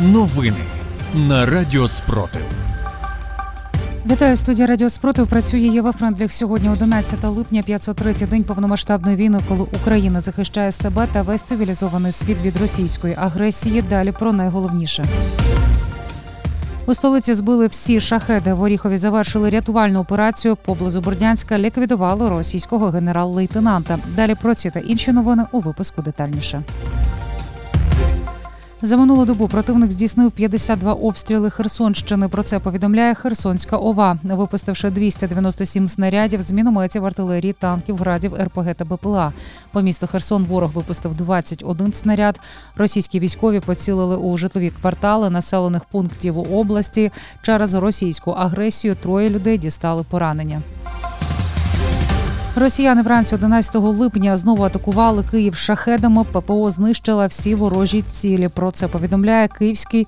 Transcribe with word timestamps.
Новини 0.00 0.56
на 1.14 1.46
Радіо 1.46 1.88
Спротив. 1.88 2.42
Вітаю 4.10 4.36
студія 4.36 4.66
Радіо 4.66 4.90
Спротив. 4.90 5.26
Працює 5.26 5.60
Єва 5.60 5.92
Френдліх. 5.92 6.32
Сьогодні 6.32 6.68
11 6.68 7.24
липня, 7.24 7.62
503 7.62 8.12
день 8.12 8.44
повномасштабної 8.44 9.16
війни, 9.16 9.40
коли 9.48 9.60
Україна 9.60 10.20
захищає 10.20 10.72
себе 10.72 11.08
та 11.12 11.22
весь 11.22 11.42
цивілізований 11.42 12.12
світ 12.12 12.42
від 12.42 12.56
російської 12.56 13.14
агресії. 13.18 13.82
Далі 13.82 14.12
про 14.12 14.32
найголовніше. 14.32 15.04
У 16.86 16.94
столиці 16.94 17.34
збили 17.34 17.66
всі 17.66 18.00
шахеди. 18.00 18.52
В 18.52 18.62
Оріхові 18.62 18.96
завершили 18.96 19.50
рятувальну 19.50 20.00
операцію. 20.00 20.56
Поблизу 20.56 21.00
Бордянська 21.00 21.58
ліквідували 21.58 22.28
російського 22.28 22.90
генерал-лейтенанта. 22.90 23.98
Далі 24.16 24.34
про 24.34 24.54
ці 24.54 24.70
та 24.70 24.80
інші 24.80 25.12
новини 25.12 25.44
у 25.52 25.60
випуску 25.60 26.02
детальніше. 26.02 26.62
За 28.82 28.96
минулу 28.96 29.24
добу 29.24 29.48
противник 29.48 29.90
здійснив 29.90 30.30
52 30.30 30.92
обстріли 30.92 31.50
Херсонщини. 31.50 32.28
Про 32.28 32.42
це 32.42 32.58
повідомляє 32.58 33.14
Херсонська 33.14 33.76
ОВА, 33.76 34.18
випустивши 34.22 34.90
297 34.90 35.88
снарядів 35.88 36.42
з 36.42 36.52
мінометів, 36.52 37.04
артилерії, 37.04 37.52
танків, 37.52 37.96
градів, 37.96 38.34
РПГ 38.40 38.74
та 38.74 38.84
БПЛА. 38.84 39.32
По 39.72 39.82
місту 39.82 40.06
Херсон 40.06 40.44
ворог 40.44 40.70
випустив 40.70 41.16
21 41.16 41.92
снаряд. 41.92 42.40
Російські 42.76 43.20
військові 43.20 43.60
поцілили 43.60 44.16
у 44.16 44.38
житлові 44.38 44.70
квартали 44.70 45.30
населених 45.30 45.84
пунктів 45.84 46.54
області. 46.54 47.12
Через 47.42 47.74
російську 47.74 48.30
агресію 48.30 48.94
троє 48.94 49.30
людей 49.30 49.58
дістали 49.58 50.04
поранення. 50.10 50.62
Росіяни 52.58 53.02
вранці 53.02 53.34
11 53.34 53.74
липня 53.74 54.36
знову 54.36 54.62
атакували 54.62 55.24
Київ 55.30 55.54
шахедами. 55.54 56.24
ППО 56.24 56.70
знищила 56.70 57.26
всі 57.26 57.54
ворожі 57.54 58.02
цілі. 58.02 58.48
Про 58.48 58.70
це 58.70 58.88
повідомляє 58.88 59.48
київський 59.48 60.06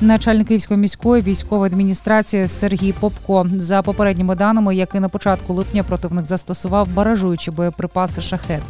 начальник 0.00 0.48
Київської 0.48 0.80
міської 0.80 1.22
військової 1.22 1.72
адміністрації 1.72 2.48
Сергій 2.48 2.92
Попко. 2.92 3.46
За 3.58 3.82
попередніми 3.82 4.34
даними, 4.34 4.76
який 4.76 5.00
на 5.00 5.08
початку 5.08 5.54
липня 5.54 5.82
противник 5.82 6.26
застосував 6.26 6.88
баражуючі 6.94 7.50
боєприпаси 7.50 8.20
шахед. 8.20 8.62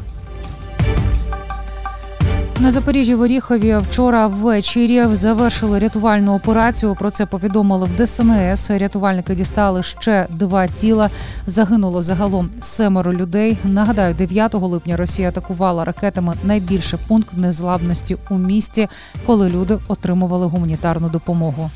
На 2.60 2.70
Запоріжжі 2.70 3.14
в 3.14 3.20
Оріхові 3.20 3.76
вчора 3.76 4.26
ввечері 4.26 5.04
завершили 5.12 5.78
рятувальну 5.78 6.34
операцію. 6.34 6.94
Про 6.94 7.10
це 7.10 7.26
повідомили 7.26 7.86
в 7.86 8.06
ДСНС. 8.06 8.70
Рятувальники 8.70 9.34
дістали 9.34 9.82
ще 9.82 10.26
два 10.30 10.66
тіла. 10.66 11.10
Загинуло 11.46 12.02
загалом 12.02 12.50
семеро 12.60 13.12
людей. 13.12 13.58
Нагадаю, 13.64 14.14
9 14.14 14.54
липня 14.54 14.96
Росія 14.96 15.28
атакувала 15.28 15.84
ракетами 15.84 16.34
найбільший 16.44 16.98
пункт 17.08 17.36
незламності 17.36 18.16
у 18.30 18.38
місті, 18.38 18.88
коли 19.26 19.50
люди 19.50 19.78
отримували 19.88 20.46
гуманітарну 20.46 21.08
допомогу. 21.08 21.70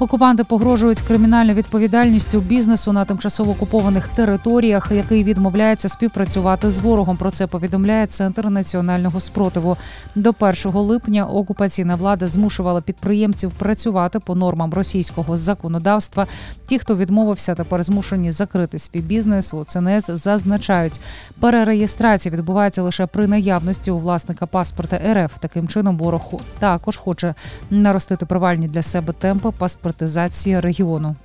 Окупанти 0.00 0.44
погрожують 0.44 1.00
кримінальною 1.00 1.56
відповідальністю 1.56 2.40
бізнесу 2.40 2.92
на 2.92 3.04
тимчасово 3.04 3.52
окупованих 3.52 4.08
територіях, 4.08 4.92
який 4.94 5.24
відмовляється 5.24 5.88
співпрацювати 5.88 6.70
з 6.70 6.78
ворогом. 6.78 7.16
Про 7.16 7.30
це 7.30 7.46
повідомляє 7.46 8.06
центр 8.06 8.46
національного 8.46 9.20
спротиву. 9.20 9.76
До 10.14 10.34
1 10.40 10.72
липня 10.72 11.26
окупаційна 11.26 11.96
влада 11.96 12.26
змушувала 12.26 12.80
підприємців 12.80 13.50
працювати 13.50 14.18
по 14.18 14.34
нормам 14.34 14.72
російського 14.72 15.36
законодавства. 15.36 16.26
Ті, 16.66 16.78
хто 16.78 16.96
відмовився, 16.96 17.54
тепер 17.54 17.82
змушені 17.82 18.30
закрити 18.30 18.78
свій 18.78 19.00
бізнес. 19.00 19.54
У 19.54 19.64
ЦНС 19.64 20.06
зазначають, 20.06 21.00
перереєстрація 21.40 22.34
відбувається 22.34 22.82
лише 22.82 23.06
при 23.06 23.26
наявності 23.26 23.90
у 23.90 23.98
власника 23.98 24.46
паспорта 24.46 25.00
РФ. 25.14 25.38
Таким 25.38 25.68
чином 25.68 25.98
ворог 25.98 26.22
також 26.58 26.96
хоче 26.96 27.34
наростити 27.70 28.26
провальні 28.26 28.68
для 28.68 28.82
себе 28.82 29.12
темпи 29.12 29.50
паспорт 29.58 29.87
паспортизації 29.88 30.60
регіону. 30.60 31.16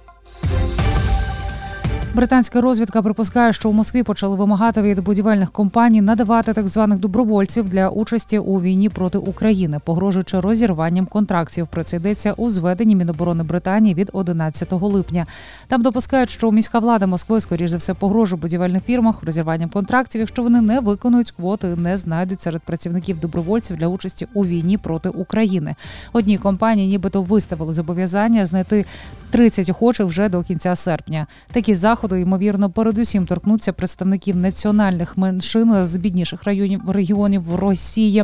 Британська 2.15 2.61
розвідка 2.61 3.01
припускає, 3.01 3.53
що 3.53 3.69
у 3.69 3.73
Москві 3.73 4.03
почали 4.03 4.35
вимагати 4.35 4.81
від 4.81 4.99
будівельних 4.99 5.51
компаній 5.51 6.01
надавати 6.01 6.53
так 6.53 6.67
званих 6.67 6.99
добровольців 6.99 7.69
для 7.69 7.89
участі 7.89 8.39
у 8.39 8.61
війні 8.61 8.89
проти 8.89 9.17
України, 9.17 9.77
погрожуючи 9.85 10.39
розірванням 10.39 11.05
контрактів. 11.05 11.67
Про 11.67 11.83
це 11.83 11.97
йдеться 11.97 12.33
у 12.33 12.49
зведенні 12.49 12.95
Міноборони 12.95 13.43
Британії 13.43 13.95
від 13.95 14.09
11 14.13 14.71
липня. 14.71 15.25
Там 15.67 15.81
допускають, 15.81 16.29
що 16.29 16.51
міська 16.51 16.79
влада 16.79 17.07
Москви, 17.07 17.41
скоріш 17.41 17.71
за 17.71 17.77
все, 17.77 17.93
погрожує 17.93 18.41
будівельних 18.41 18.83
фірмах 18.83 19.23
розірванням 19.23 19.69
контрактів, 19.69 20.19
якщо 20.19 20.43
вони 20.43 20.61
не 20.61 20.79
виконують 20.79 21.31
квоти, 21.31 21.67
не 21.67 21.97
знайдуть 21.97 22.41
серед 22.41 22.61
працівників 22.61 23.19
добровольців 23.19 23.77
для 23.77 23.87
участі 23.87 24.27
у 24.33 24.45
війні 24.45 24.77
проти 24.77 25.09
України. 25.09 25.75
Одні 26.13 26.37
компанії, 26.37 26.87
нібито 26.87 27.21
виставили 27.21 27.73
зобов'язання 27.73 28.45
знайти 28.45 28.85
30 29.33 29.69
охочих 29.69 30.05
вже 30.05 30.29
до 30.29 30.43
кінця 30.43 30.75
серпня. 30.75 31.27
Такі 31.51 31.75
заходи 31.75 32.02
заходу 32.03 32.15
ймовірно 32.21 32.69
передусім 32.69 33.25
торкнуться 33.25 33.73
представників 33.73 34.35
національних 34.35 35.17
меншин 35.17 35.85
з 35.85 35.97
бідніших 35.97 36.43
районів 36.43 36.89
регіонів 36.89 37.55
Росії, 37.55 38.23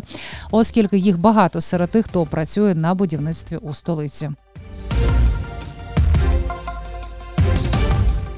оскільки 0.51 0.97
їх 0.97 1.19
багато 1.19 1.61
серед 1.61 1.89
тих, 1.89 2.05
хто 2.05 2.25
працює 2.25 2.75
на 2.75 2.93
будівництві 2.93 3.57
у 3.57 3.73
столиці. 3.73 4.29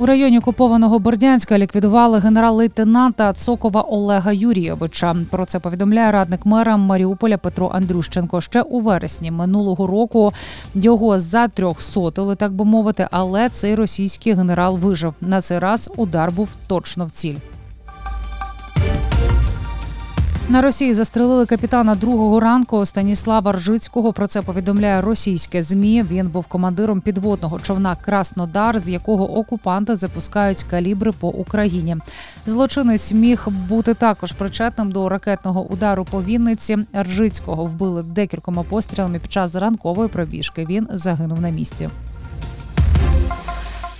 У 0.01 0.05
районі 0.05 0.39
окупованого 0.39 0.99
Бордянська 0.99 1.57
ліквідували 1.57 2.19
генерал-лейтенанта 2.19 3.33
Цокова 3.33 3.81
Олега 3.81 4.31
Юрійовича. 4.31 5.15
Про 5.31 5.45
це 5.45 5.59
повідомляє 5.59 6.11
радник 6.11 6.45
мера 6.45 6.77
Маріуполя 6.77 7.37
Петро 7.37 7.71
Андрющенко. 7.73 8.41
Ще 8.41 8.61
у 8.61 8.79
вересні 8.79 9.31
минулого 9.31 9.87
року 9.87 10.33
його 10.75 11.19
за 11.19 11.25
затрьохсотили, 11.25 12.35
так 12.35 12.53
би 12.53 12.65
мовити, 12.65 13.07
але 13.11 13.49
цей 13.49 13.75
російський 13.75 14.33
генерал 14.33 14.77
вижив. 14.77 15.13
На 15.21 15.41
цей 15.41 15.59
раз 15.59 15.89
удар 15.97 16.31
був 16.31 16.49
точно 16.67 17.05
в 17.05 17.11
ціль. 17.11 17.35
На 20.49 20.61
Росії 20.61 20.93
застрелили 20.93 21.45
капітана 21.45 21.95
другого 21.95 22.39
ранку 22.39 22.85
Станіслава 22.85 23.51
Ржицького. 23.51 24.13
Про 24.13 24.27
це 24.27 24.41
повідомляє 24.41 25.01
російське 25.01 25.61
змі. 25.61 26.03
Він 26.03 26.27
був 26.27 26.45
командиром 26.45 27.01
підводного 27.01 27.59
човна 27.59 27.95
Краснодар, 27.95 28.79
з 28.79 28.89
якого 28.89 29.37
окупанти 29.37 29.95
запускають 29.95 30.63
калібри 30.63 31.11
по 31.11 31.27
Україні. 31.27 31.97
Злочинець 32.45 33.11
міг 33.11 33.47
бути 33.69 33.93
також 33.93 34.31
причетним 34.31 34.91
до 34.91 35.09
ракетного 35.09 35.61
удару 35.61 36.05
по 36.05 36.23
Вінниці. 36.23 36.77
Ржицького 37.01 37.65
вбили 37.65 38.03
декількома 38.03 38.63
пострілами 38.63 39.19
під 39.19 39.31
час 39.31 39.55
ранкової 39.55 40.09
пробіжки. 40.09 40.65
Він 40.69 40.87
загинув 40.91 41.41
на 41.41 41.49
місці. 41.49 41.89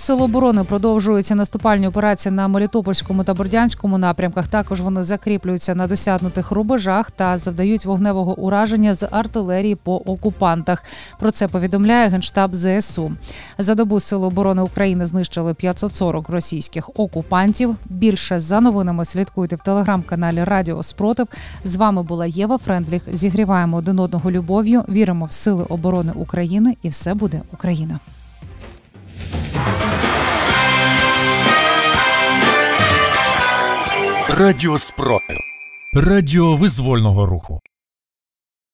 Сили 0.02 0.22
оборони 0.22 0.64
продовжуються 0.64 1.36
наступальні 1.36 1.88
операції 1.88 2.36
на 2.36 2.48
Мелітопольському 2.48 3.24
та 3.24 3.34
Бордянському 3.34 3.98
напрямках. 3.98 4.48
Також 4.48 4.82
вони 4.82 5.04
закріплюються 5.04 5.76
на 5.76 5.88
досягнутих 5.88 6.52
рубежах 6.52 7.12
та 7.12 7.38
завдають 7.38 7.86
вогневого 7.86 8.40
ураження 8.40 8.94
з 8.94 9.08
артилерії 9.12 9.76
по 9.76 9.96
окупантах. 9.96 10.84
Про 11.20 11.32
це 11.32 11.48
повідомляє 11.48 12.10
генштаб 12.10 12.56
ЗСУ. 12.56 13.12
За 13.58 13.76
добу 13.76 14.00
Сили 14.00 14.28
оборони 14.28 14.62
України 14.62 15.06
знищили 15.06 15.54
540 15.54 16.30
російських 16.30 16.90
окупантів. 16.96 17.76
Більше 17.86 18.40
за 18.40 18.62
новинами 18.62 19.06
слідкуйте 19.06 19.56
в 19.56 19.62
телеграм-каналі 19.62 20.44
Радіо 20.44 20.84
Спротив. 20.84 21.28
З 21.64 21.76
вами 21.76 22.04
була 22.04 22.26
Єва 22.26 22.58
Френдліх. 22.58 23.04
Зігріваємо 23.14 23.78
один 23.78 24.00
одного 24.00 24.32
любов'ю. 24.32 24.84
Віримо 24.90 25.26
в 25.26 25.34
сили 25.34 25.64
оборони 25.64 26.12
України, 26.16 26.78
і 26.84 26.90
все 26.90 27.14
буде 27.14 27.42
Україна. 27.54 28.00
Радіо 34.40 34.78
Спротив. 34.78 35.38
Радіо 35.94 36.56
визвольного 36.56 37.26
руху. 37.26 37.60